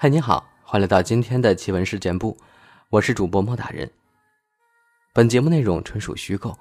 [0.00, 2.38] 嗨，你好，欢迎来到今天的奇闻事件部，
[2.88, 3.90] 我是主播莫大人。
[5.12, 6.56] 本节目内容纯属虚构，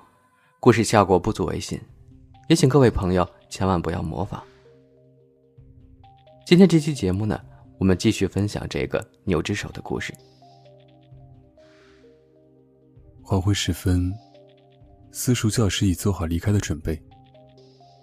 [0.60, 1.80] 故事效果不足为信，
[2.50, 4.44] 也请各位朋友千万不要模仿。
[6.48, 7.40] 今天这期节目呢，
[7.78, 10.12] 我们继续分享这个牛之手的故事。
[13.22, 14.12] 黄昏时分，
[15.12, 17.00] 私塾教师已做好离开的准备。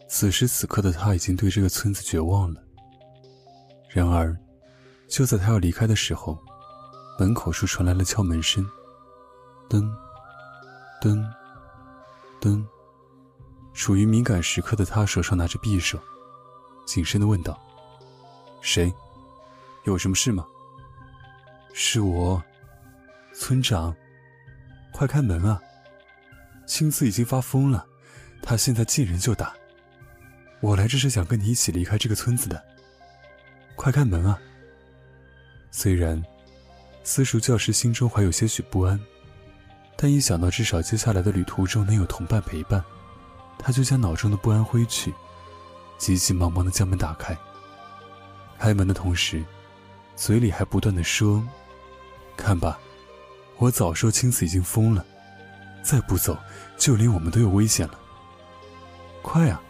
[0.06, 2.62] 此时此刻的他已经对这个村子绝望了。
[3.88, 4.32] 然而，
[5.08, 6.38] 就在他要离开的时候，
[7.18, 8.68] 门口处传来了敲门声，
[9.68, 9.88] 噔，
[11.00, 11.24] 噔，
[12.40, 12.64] 噔。
[13.72, 15.98] 处于敏感时刻的他手上拿着匕首，
[16.86, 17.60] 谨慎的问道
[18.62, 18.92] ：“谁？
[19.84, 20.46] 有什么事吗
[21.74, 22.42] ？”“是我，
[23.34, 23.94] 村长。”
[24.94, 25.60] 快开门啊！
[26.66, 27.84] 青子已经发疯了，
[28.40, 29.52] 他现在见人就打。
[30.60, 32.62] 我来这是想跟你一起离开这个村子的。
[33.74, 34.40] 快开门啊！
[35.76, 36.22] 虽然
[37.02, 38.98] 私塾教师心中还有些许不安，
[39.96, 42.82] 但一想到至少接下来的旅途中能有同伴陪伴，
[43.58, 45.12] 他就将脑中的不安挥去，
[45.98, 47.36] 急急忙忙的将门打开。
[48.56, 49.44] 开门的同时，
[50.14, 51.44] 嘴里还不断的说
[52.38, 52.78] ：“看吧。”
[53.58, 55.04] 我早说青子已经疯了，
[55.82, 56.38] 再不走，
[56.78, 57.98] 就连我们都有危险了。
[59.22, 59.60] 快啊，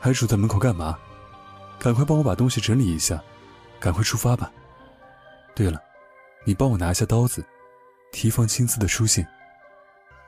[0.00, 0.98] 还杵在门口干嘛？
[1.78, 3.22] 赶快帮我把东西整理一下，
[3.78, 4.50] 赶快出发吧。
[5.54, 5.80] 对了，
[6.44, 7.44] 你帮我拿一下刀子，
[8.12, 9.26] 提防青丝的出现。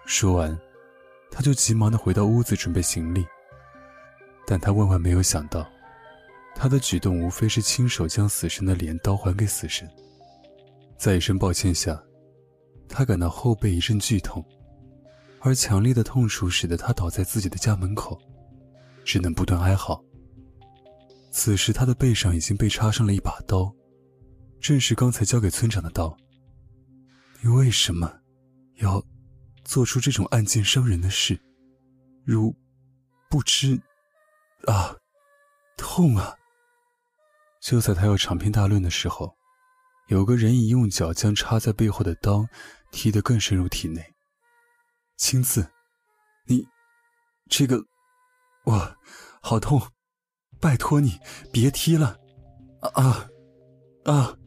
[0.07, 0.59] 说完，
[1.31, 3.27] 他就急忙的回到屋子准备行李。
[4.47, 5.67] 但他万万没有想到，
[6.55, 9.89] 他的举动无非是亲手将死神的镰刀还给死神。
[10.99, 12.01] 在一声抱歉下。
[12.87, 14.45] 他感到后背一阵剧痛，
[15.41, 18.21] 而强烈的痛楚使得他倒在自己的家门口，
[19.05, 20.01] 只能不断哀嚎。
[21.31, 23.75] 此时他的背上已经被插上了一把刀，
[24.65, 26.17] 正是刚才交给村长的刀。
[27.43, 28.21] 你为什么
[28.77, 29.05] 要
[29.63, 31.39] 做出这种暗箭伤人的事？
[32.25, 32.57] 如
[33.29, 33.79] 不知
[34.67, 34.97] 啊，
[35.77, 36.35] 痛啊！
[37.61, 39.37] 就在他要长篇大论的时候。
[40.09, 42.47] 有个人已用脚将插在背后的刀
[42.91, 44.03] 踢得更深入体内。
[45.19, 45.71] 青子，
[46.47, 46.67] 你
[47.51, 47.85] 这个，
[48.65, 48.97] 哇，
[49.43, 49.83] 好痛！
[50.59, 51.19] 拜托你
[51.53, 52.19] 别踢了！
[52.95, 53.29] 啊
[54.05, 54.39] 啊！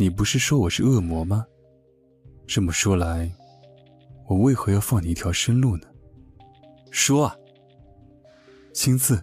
[0.00, 1.44] 你不是说我是恶魔吗？
[2.46, 3.28] 这么说来，
[4.28, 5.88] 我为何要放你一条生路呢？
[6.92, 7.34] 说啊！
[8.72, 9.20] 青刺，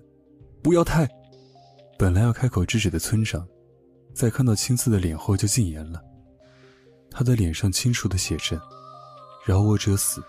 [0.61, 1.07] 不要太……
[1.97, 3.47] 本来要开口制止的村长。
[4.13, 6.03] 在看到青刺的脸后，就禁言了。
[7.09, 8.61] 他的脸上清楚的写着
[9.47, 10.21] “饶我者死”。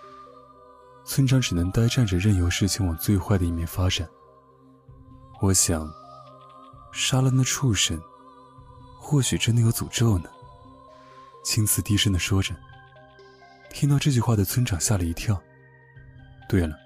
[1.05, 4.09] 村长只能呆站着，任由事情往最坏的一面发展。
[5.41, 5.93] 我想，
[6.93, 8.01] 杀了那畜生，
[9.01, 10.31] 或许真的有诅咒呢。
[11.47, 12.53] 青瓷低声的说着。
[13.71, 15.41] 听到这句话的村长吓了一跳。
[16.49, 16.77] 对了，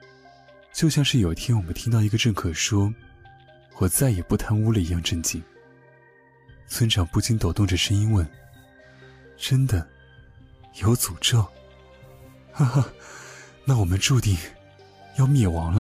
[0.74, 2.92] 就像是有一天我们听到一个政客说
[3.80, 5.42] ：“我再也不贪污了”一样震惊。
[6.68, 8.28] 村长不禁抖动着声音问
[9.38, 9.88] ：“真的
[10.74, 11.42] 有诅咒？
[12.52, 12.86] 哈哈，
[13.64, 14.36] 那我们注定
[15.16, 15.78] 要灭亡了。”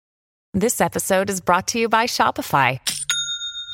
[0.59, 2.78] This episode is brought to you by Shopify.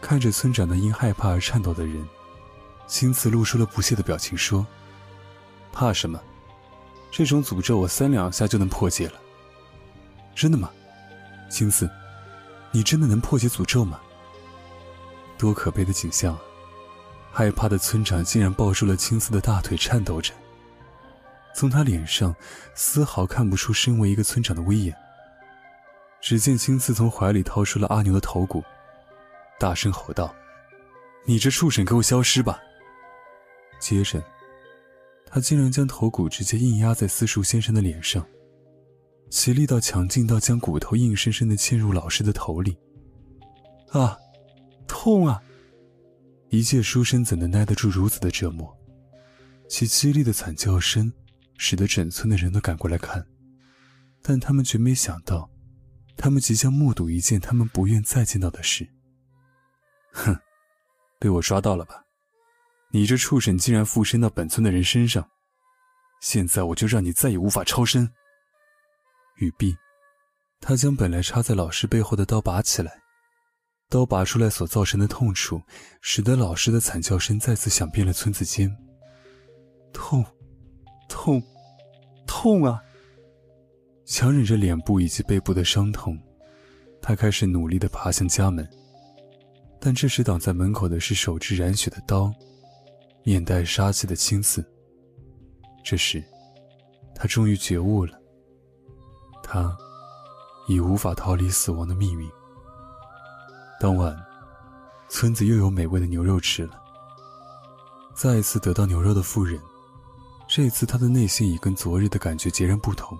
[0.00, 2.06] 看着村长那因害怕而颤抖的人，
[2.86, 4.66] 青瓷露出了不屑的表情，说
[5.72, 6.20] ：“怕什么？
[7.10, 9.14] 这种诅咒我三两下就能破解了。”
[10.34, 10.70] 真的吗，
[11.48, 11.90] 青子？
[12.70, 14.00] 你真的能破解诅咒吗？
[15.38, 16.40] 多可悲的景象啊！
[17.32, 20.32] 害怕的村长竟然抱住了青瓷的大腿，颤抖着。
[21.54, 22.34] 从他脸上
[22.74, 24.94] 丝毫看不出身为一个村长的威严。
[26.20, 28.62] 只见青瓷从怀里掏出了阿牛的头骨，
[29.58, 30.34] 大声吼道
[31.24, 32.60] ：“你这畜生，给我消失吧！”
[33.80, 34.22] 接着，
[35.26, 38.26] 他竟然将头骨直接硬压在私塾先生的脸上。
[39.28, 42.78] 其力道强劲到将骨头硬生生的嵌入老师的头里，
[43.90, 44.16] 啊，
[44.86, 45.42] 痛啊！
[46.48, 48.72] 一介书生怎能耐得住如此的折磨？
[49.68, 51.12] 其凄厉的惨叫声，
[51.58, 53.26] 使得整村的人都赶过来看，
[54.22, 55.50] 但他们绝没想到，
[56.16, 58.88] 他们即将目睹一件他们不愿再见到的事。
[60.16, 60.36] 哼，
[61.20, 62.02] 被我抓到了吧？
[62.90, 65.28] 你这畜生竟然附身到本村的人身上，
[66.20, 68.08] 现在我就让你再也无法超生。
[69.36, 69.76] 语毕，
[70.60, 73.02] 他将本来插在老师背后的刀拔起来，
[73.90, 75.60] 刀拔出来所造成的痛楚，
[76.00, 78.74] 使得老师的惨叫声再次响遍了村子间。
[79.92, 80.24] 痛，
[81.08, 81.42] 痛，
[82.26, 82.80] 痛啊！
[84.06, 86.18] 强忍着脸部以及背部的伤痛，
[87.02, 88.66] 他开始努力地爬向家门。
[89.80, 92.32] 但这时挡在门口的是手执染血的刀，
[93.24, 94.64] 面带杀气的青刺。
[95.84, 96.22] 这时，
[97.14, 98.18] 他终于觉悟了，
[99.42, 99.76] 他
[100.66, 102.28] 已无法逃离死亡的命运。
[103.78, 104.16] 当晚，
[105.08, 106.82] 村子又有美味的牛肉吃了。
[108.14, 109.60] 再一次得到牛肉的妇人，
[110.48, 113.16] 这次她的内心已跟昨日的感觉截然不同。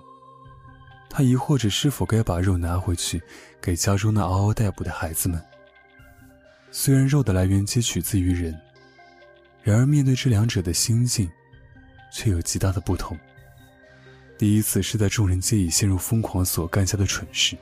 [1.09, 3.21] 她疑惑着是否该把肉拿回去
[3.61, 5.41] 给家中那嗷嗷待哺的孩子们。
[6.71, 8.59] 虽然肉的来源皆取自于人，
[9.63, 11.29] 然而面对这两者的心境，
[12.11, 13.17] 却有极大的不同。
[14.37, 17.57] 第一次是在众人皆已陷入疯狂所干下的蠢事，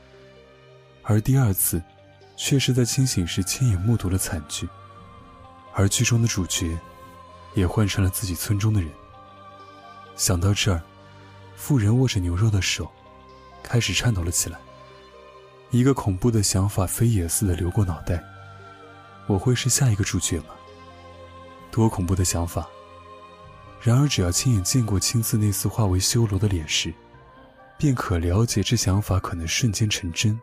[1.04, 1.82] 而第二次，
[2.36, 4.68] 却是在清醒时亲眼目睹了惨剧，
[5.74, 6.78] 而剧中的主角，
[7.54, 8.90] 也换成了自己村中的人。
[10.18, 10.82] 想到这儿，
[11.56, 12.92] 妇人握着牛肉的手，
[13.64, 14.60] 开始颤抖了起来。
[15.72, 18.22] 一个恐怖的想法飞也似的流过脑袋。
[19.28, 20.56] 我会是下一个主角吗？
[21.72, 22.70] 多恐怖的想法！
[23.82, 26.94] 然而，只要亲眼见过青刺那次化为修罗的脸时，
[27.78, 30.40] 便可了解这想法可能瞬间成真。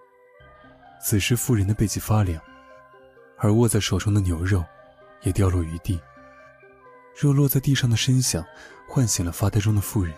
[1.03, 2.41] 此时，妇人的背脊发凉，
[3.39, 4.65] 而握在手中的牛肉
[5.23, 6.01] 也掉落于地。
[7.21, 8.45] 肉落在地上的声响
[8.89, 10.15] 唤醒了发呆中的妇人，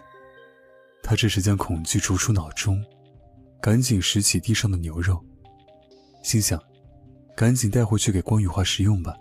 [1.02, 2.84] 她这时将恐惧逐出脑中，
[3.60, 5.24] 赶紧拾起地上的牛肉，
[6.22, 6.60] 心想。
[7.36, 9.14] 赶紧带回去给光羽化食用吧，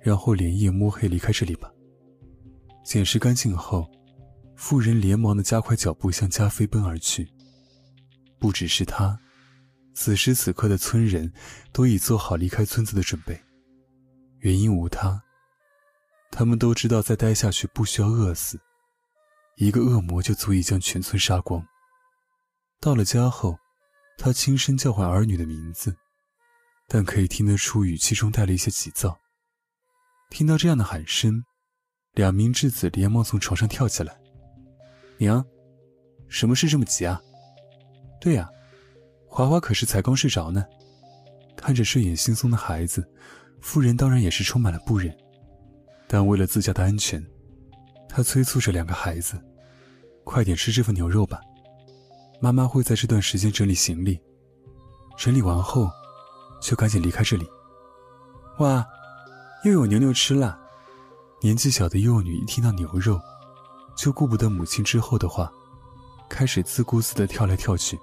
[0.00, 1.70] 然后连夜摸黑离开这里吧。
[2.84, 3.90] 捡拾干净后，
[4.56, 7.28] 妇人连忙的加快脚步向家飞奔而去。
[8.38, 9.18] 不只是他，
[9.94, 11.32] 此时此刻的村人
[11.72, 13.38] 都已做好离开村子的准备。
[14.38, 15.20] 原因无他，
[16.30, 18.58] 他们都知道再待下去不需要饿死，
[19.56, 21.66] 一个恶魔就足以将全村杀光。
[22.80, 23.58] 到了家后，
[24.16, 25.96] 他轻声叫唤儿女的名字。
[26.90, 29.14] 但可以听得出语气中带了一些急躁。
[30.30, 31.44] 听到这样的喊声，
[32.14, 34.18] 两名稚子连忙从床上跳起来
[35.18, 35.44] ：“娘，
[36.28, 37.20] 什么事这么急啊
[38.20, 38.48] ？”“对呀，
[39.28, 40.64] 华华可是才刚睡着呢。”
[41.56, 43.06] 看着睡眼惺忪的孩子，
[43.60, 45.14] 夫人当然也是充满了不忍，
[46.06, 47.22] 但为了自家的安全，
[48.08, 49.38] 她催促着两个孩子
[50.24, 51.40] ：“快点吃这份牛肉吧，
[52.40, 54.18] 妈妈会在这段时间整理行李，
[55.18, 55.90] 整理完后。”
[56.60, 57.48] 就赶紧离开这里。
[58.58, 58.84] 哇，
[59.64, 60.58] 又有牛牛吃了！
[61.40, 63.20] 年纪小的幼女一听到牛肉，
[63.96, 65.52] 就顾不得母亲之后的话，
[66.28, 67.98] 开始自顾自地跳来跳去。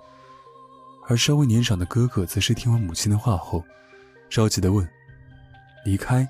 [1.07, 3.63] 而稍微年长的哥哥则是听完母亲的话后，
[4.29, 4.89] 着急地问
[5.85, 6.27] ：“离开？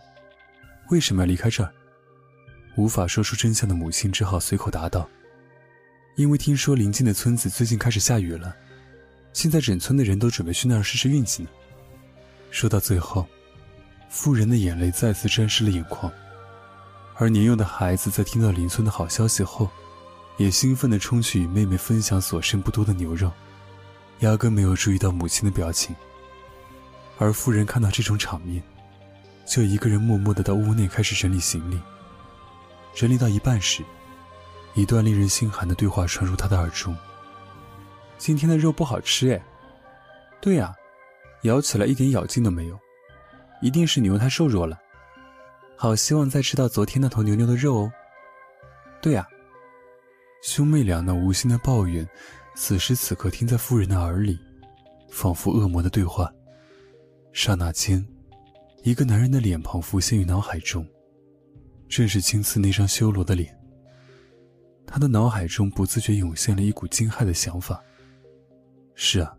[0.89, 1.71] 为什么要离开这儿？”
[2.75, 5.07] 无法说出真相的母亲只好随口答道
[6.18, 8.54] ：“因为听说邻近的村子最近开始下雨了，
[9.31, 11.50] 现在整村的人都准备去那儿试试运气呢。”
[12.56, 13.28] 说到最后，
[14.07, 16.09] 妇人的眼泪再次沾湿了眼眶，
[17.16, 19.69] 而年幼的孩子在听到邻村的好消息后，
[20.38, 23.30] 也兴奋地冲去与妹妹分享所剩不多的牛肉，
[24.19, 25.94] 压根没有注意到母亲的表情。
[27.18, 28.64] 而妇人看到这种场面，
[29.45, 31.78] 就一个人默默地到屋内开始整理行李。
[32.94, 33.83] 整理到一半时，
[34.76, 36.95] 一段令人心寒的对话传入他的耳中
[38.18, 39.44] ：“今天的肉不好吃哎。
[40.40, 40.74] ”“对呀。”
[41.45, 42.80] 咬起来一点咬劲都没有，
[43.61, 44.78] 一定是牛太瘦弱了。
[45.78, 47.92] 好希望再吃到昨天那头牛牛的肉哦。
[49.02, 49.28] 对呀，
[50.42, 52.07] 兄妹俩那无心的抱怨，
[52.56, 54.40] 此时此刻听在妇人的耳里，
[55.09, 56.31] 仿佛恶魔的对话。
[57.33, 58.04] 刹那间，
[58.83, 60.87] 一个男人的脸庞浮现于脑海中，
[61.90, 63.56] 正是青刺那张修罗的脸。
[64.87, 67.83] 他的脑海中不自觉涌现了一股惊骇的想法。
[68.95, 69.35] 是啊。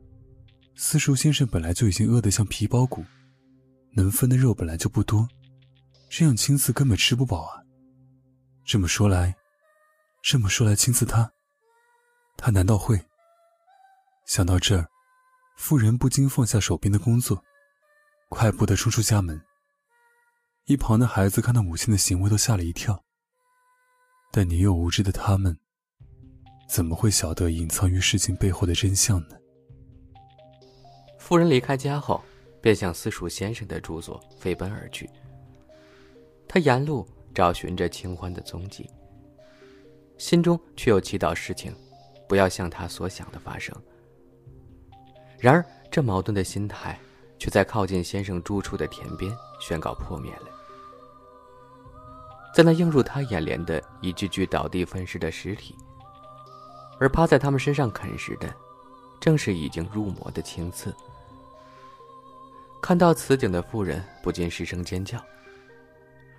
[0.79, 3.03] 私塾先生本来就已经饿得像皮包骨，
[3.93, 5.27] 能分的肉本来就不多，
[6.11, 7.63] 这样青刺根本吃不饱啊。
[8.63, 9.35] 这么说来，
[10.23, 11.33] 这么说来，青刺他，
[12.37, 13.03] 他难道会？
[14.27, 14.87] 想到这儿，
[15.57, 17.43] 妇人不禁放下手边的工作，
[18.29, 19.41] 快步的冲出家门。
[20.67, 23.03] 一旁的孩子看到母亲的行为都吓了一跳，
[24.31, 25.59] 但年幼无知的他们，
[26.69, 29.37] 怎么会晓得隐藏于事情背后的真相呢？
[31.27, 32.23] 妇人离开家后，
[32.61, 35.11] 便向私塾先生的住所飞奔而去。
[36.47, 37.05] 他沿路
[37.35, 38.89] 找寻着清欢的踪迹，
[40.19, 41.75] 心中却又祈祷事情
[42.29, 43.75] 不要像他所想的发生。
[45.41, 46.97] 然而，这矛盾的心态
[47.41, 50.47] 却在靠近先生住处的田边宣告破灭了。
[52.55, 55.75] 在那映入他眼帘的一具具倒地分尸的尸体，
[57.01, 58.55] 而趴在他们身上啃食的，
[59.19, 60.95] 正是已经入魔的青刺。
[62.87, 65.19] 看到此景的妇人不禁失声尖叫，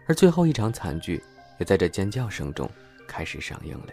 [0.07, 1.21] 而最后一场惨剧
[1.59, 2.71] 也在这尖叫声中
[3.05, 3.87] 开始上映了。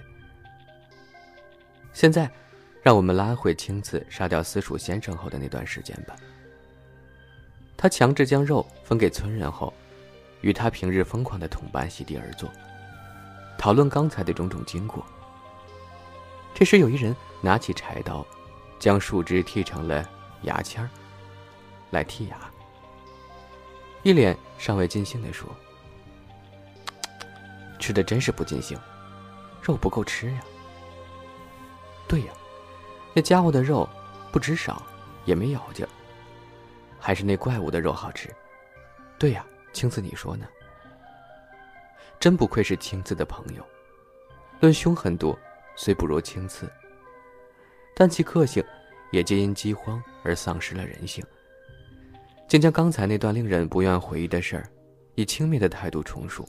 [1.92, 2.30] 现在，
[2.80, 6.14] 让我们拉回青刺杀掉私塾先生后的那段时间吧。
[7.76, 9.74] 他强制将肉分给村人后，
[10.40, 12.48] 与他平日疯狂的同伴席地而坐，
[13.58, 15.04] 讨论刚才的种种经过。
[16.54, 18.24] 这时，有一人拿起柴刀，
[18.78, 20.08] 将树枝剃成了
[20.42, 20.88] 牙签儿。
[21.94, 22.36] 来剔牙，
[24.02, 25.48] 一脸尚未尽兴地说
[27.78, 28.76] ：“吃的真是不尽兴，
[29.62, 30.42] 肉不够吃呀。
[32.08, 32.32] ”“对呀，
[33.14, 33.88] 那家伙的肉
[34.32, 34.82] 不止少，
[35.24, 35.88] 也没咬劲儿，
[36.98, 38.28] 还是那怪物的肉好吃。
[39.16, 40.48] ”“对呀，青子，你说呢？”
[42.18, 43.64] 真不愧是青子的朋友，
[44.58, 45.38] 论凶狠度
[45.76, 46.68] 虽不如青刺，
[47.94, 48.64] 但其个性
[49.12, 51.24] 也皆因饥荒而丧失了人性。
[52.46, 54.70] 竟将刚才那段令人不愿回忆的事儿，
[55.14, 56.48] 以轻蔑的态度重述。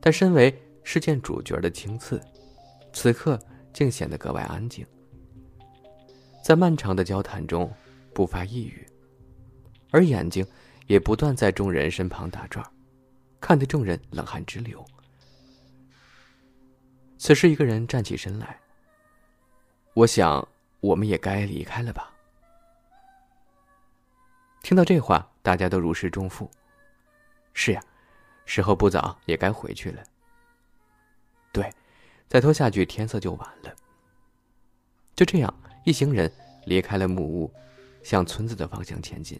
[0.00, 2.20] 但身为事件主角的青刺，
[2.92, 3.38] 此刻
[3.72, 4.84] 竟显得格外安静，
[6.42, 7.70] 在漫长的交谈中
[8.14, 8.86] 不发一语，
[9.90, 10.44] 而眼睛
[10.86, 12.64] 也不断在众人身旁打转，
[13.40, 14.84] 看得众人冷汗直流。
[17.18, 18.58] 此时，一个人站起身来
[19.92, 20.48] ：“我想，
[20.80, 22.12] 我们也该离开了吧。”
[24.62, 26.50] 听到这话，大家都如释重负。
[27.54, 27.82] 是呀，
[28.44, 30.02] 时候不早，也该回去了。
[31.52, 31.72] 对，
[32.28, 33.74] 再拖下去，天色就晚了。
[35.16, 35.52] 就这样，
[35.84, 36.30] 一行人
[36.66, 37.52] 离开了木屋，
[38.02, 39.38] 向村子的方向前进。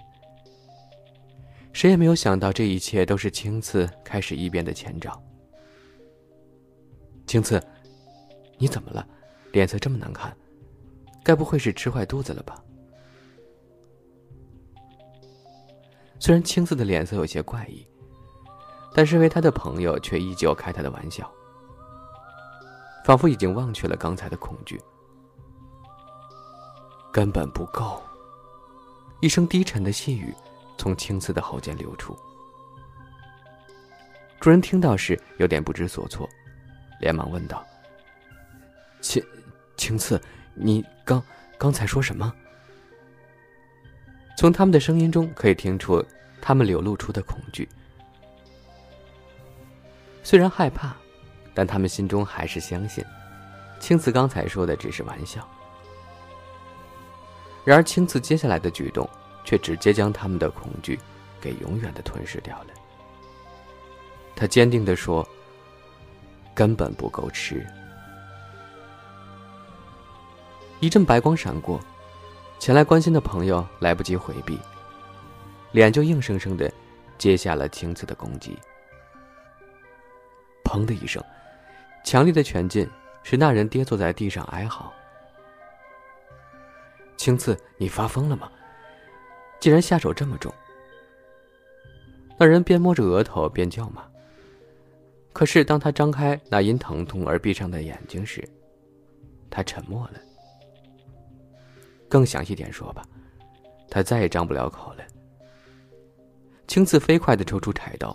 [1.72, 5.22] 谁也没有想到，这一切都是青刺开始异变的前兆。
[7.26, 7.62] 青刺，
[8.58, 9.06] 你怎么了？
[9.52, 10.36] 脸色这么难看，
[11.22, 12.62] 该不会是吃坏肚子了吧？
[16.20, 17.84] 虽然青子的脸色有些怪异，
[18.92, 21.28] 但身为他的朋友却依旧开他的玩笑，
[23.06, 24.78] 仿佛已经忘却了刚才的恐惧。
[27.10, 28.00] 根本不够。
[29.20, 30.34] 一声低沉的细语
[30.78, 32.16] 从青子的喉间流出。
[34.38, 36.28] 主人听到时有点不知所措，
[37.00, 37.64] 连忙问道
[39.00, 39.22] ：“青
[39.76, 40.20] 青次，
[40.54, 41.22] 你刚
[41.58, 42.32] 刚才说什么？”
[44.40, 46.02] 从他们的声音中可以听出，
[46.40, 47.68] 他们流露出的恐惧。
[50.23, 50.97] 虽然害怕，
[51.52, 53.04] 但他们心中还是相信，
[53.78, 55.47] 青瓷刚才说的只是玩笑。
[57.66, 59.06] 然而，青瓷接下来的举动
[59.44, 60.99] 却直接将他们的恐惧
[61.38, 62.68] 给永远的吞噬掉了。
[64.35, 65.23] 他坚定地说
[66.56, 67.62] ：“根本不够吃。”
[70.80, 71.78] 一阵白光闪过。
[72.60, 74.60] 前来关心的朋友来不及回避，
[75.72, 76.70] 脸就硬生生的
[77.16, 78.54] 接下了青刺的攻击。
[80.62, 81.24] 砰的一声，
[82.04, 82.86] 强力的拳劲
[83.22, 84.92] 使那人跌坐在地上哀嚎。
[87.16, 88.52] 青刺，你发疯了吗？
[89.58, 90.52] 竟然下手这么重！
[92.38, 94.06] 那人边摸着额头边叫骂。
[95.32, 98.46] 可是当他张开那因疼痛而闭上的眼睛时，
[99.48, 100.20] 他沉默了。
[102.10, 103.06] 更详细点说吧，
[103.88, 105.04] 他再也张不了口了。
[106.66, 108.14] 青刺飞快的抽出柴刀，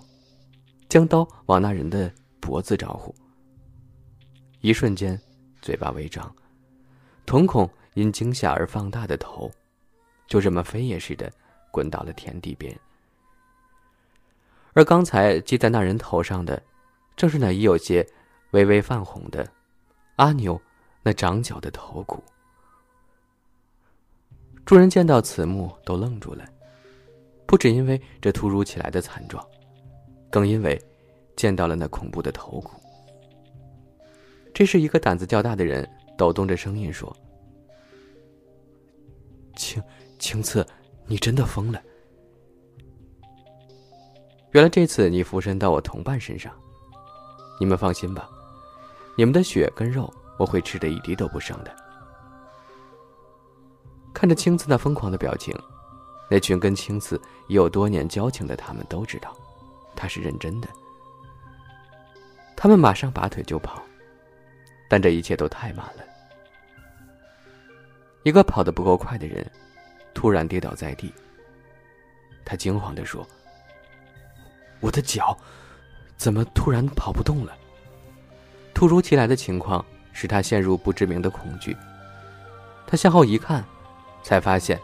[0.89, 2.11] 将刀往那人的
[2.41, 3.15] 脖子招呼。
[4.59, 5.19] 一瞬间，
[5.61, 6.33] 嘴巴微张，
[7.25, 9.49] 瞳孔因惊吓而放大的头，
[10.27, 11.31] 就这么飞也似的
[11.71, 12.77] 滚到了田地边。
[14.73, 16.61] 而刚才系在那人头上的，
[17.15, 18.05] 正是那已有些
[18.51, 19.49] 微微泛红的
[20.17, 20.61] 阿牛
[21.01, 22.21] 那长角的头骨。
[24.65, 26.43] 众人见到此幕都愣住了，
[27.45, 29.45] 不只因为这突如其来的惨状，
[30.31, 30.81] 更因为
[31.35, 32.71] 见到了那恐怖的头骨。
[34.55, 37.15] 这是一个胆子较大的人抖动着声音说
[39.55, 39.83] ：“青
[40.17, 40.65] 青次，
[41.05, 41.79] 你真的疯了！
[44.53, 46.51] 原来这次你附身到我同伴身上。
[47.59, 48.27] 你们放心吧，
[49.15, 51.71] 你们的血跟肉我会吃的一滴都不剩的。”
[54.15, 55.53] 看着青刺那疯狂的表情，
[56.29, 59.35] 那群跟青刺已有多年交情的他们都知道，
[59.93, 60.69] 他是认真的。
[62.55, 63.83] 他们马上拔腿就跑，
[64.87, 66.03] 但这一切都太慢了。
[68.23, 69.45] 一个跑得不够快的人，
[70.13, 71.13] 突然跌倒在地。
[72.45, 73.27] 他惊慌地说
[74.79, 75.37] ：“我的脚，
[76.15, 77.53] 怎么突然跑不动了？”
[78.73, 81.75] 突如其来的情况使他陷入不知名的恐惧。
[82.87, 83.65] 他向后一看，
[84.25, 84.81] 才发现，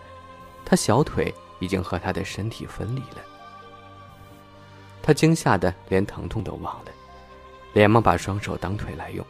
[0.63, 3.17] 他小腿已经和他的身体分离了。
[5.01, 6.91] 他惊吓的连疼痛都忘了，
[7.73, 9.25] 连忙把双手当腿来用，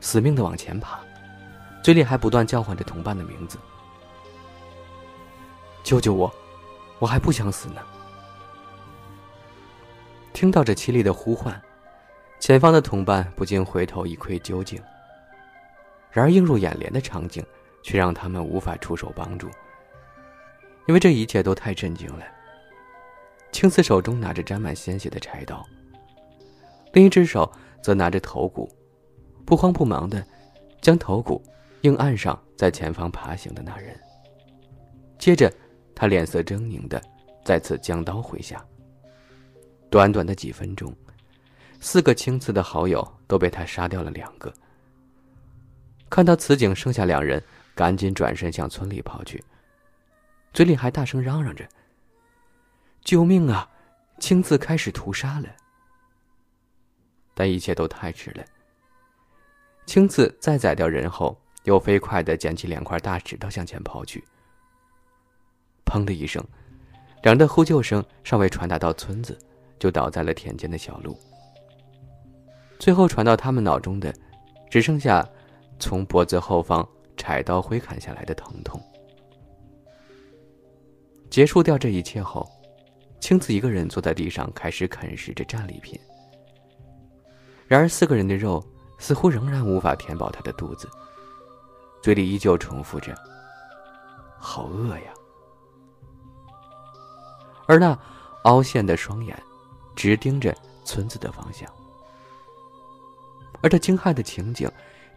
[0.00, 1.00] 死命的往前爬，
[1.82, 3.58] 嘴里还不断叫唤着同伴的名字
[5.82, 6.32] ：“救救我，
[7.00, 7.82] 我还不想死呢！”
[10.32, 11.60] 听到这凄厉的呼唤。
[12.38, 14.80] 前方的同伴不禁回头一窥究竟。
[16.12, 17.44] 然而映入眼帘的场景，
[17.82, 19.48] 却让他们无法出手帮助，
[20.86, 22.24] 因为这一切都太震惊了。
[23.52, 25.64] 青瓷手中拿着沾满鲜血的柴刀，
[26.92, 27.50] 另一只手
[27.82, 28.70] 则拿着头骨，
[29.44, 30.24] 不慌不忙的
[30.80, 31.42] 将头骨
[31.82, 33.98] 硬按上在前方爬行的那人。
[35.18, 35.52] 接着，
[35.94, 37.02] 他脸色狰狞的
[37.44, 38.64] 再次将刀挥下。
[39.90, 40.94] 短短的几分钟。
[41.84, 44.54] 四个青瓷的好友都被他杀掉了两个。
[46.08, 47.42] 看到此景，剩下两人
[47.74, 49.42] 赶紧转身向村里跑去，
[50.52, 51.66] 嘴里还大声嚷嚷着
[53.02, 53.68] ：“救命啊！
[54.18, 55.48] 青瓷开始屠杀了。”
[57.34, 58.44] 但一切都太迟了。
[59.86, 64.22] 青瓷在宰掉人后，又飞快的捡起两块大石头向前跑去。
[65.84, 66.44] 砰的一声，
[67.22, 69.36] 两人的呼救声尚未传达到村子，
[69.78, 71.18] 就倒在了田间的小路。
[72.78, 74.14] 最后传到他们脑中的，
[74.70, 75.28] 只剩下
[75.78, 76.86] 从脖子后方
[77.22, 78.82] 柴刀挥砍下来的疼痛。
[81.30, 82.50] 结束掉这一切后，
[83.20, 85.96] 青子一个人坐在地上，开始啃食着战利品。
[87.68, 88.60] 然而四个人的肉
[88.98, 90.90] 似乎仍然无法填饱他的肚子，
[92.02, 93.14] 嘴里依旧重复着
[94.36, 95.14] ：“好饿呀。”
[97.68, 97.96] 而那
[98.42, 99.40] 凹陷的双眼，
[99.94, 100.52] 直盯着
[100.84, 101.72] 村子的方向。
[103.62, 104.68] 而这惊骇的情景，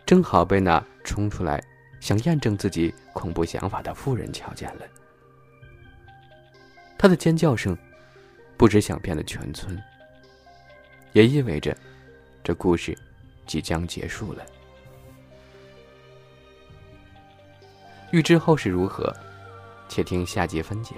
[0.05, 1.61] 正好被那冲出来
[2.05, 4.81] 想验证自己恐怖想法的妇人瞧见了。
[6.99, 7.75] 他的尖叫声，
[8.55, 9.75] 不止响遍了全村，
[11.13, 11.75] 也意味着，
[12.43, 12.95] 这故事
[13.47, 14.45] 即将结束了。
[18.11, 19.11] 欲知后事如何，
[19.89, 20.93] 且听下集分解。